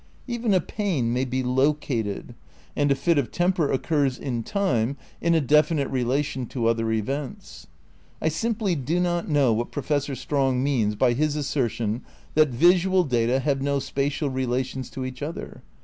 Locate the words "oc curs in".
3.71-4.41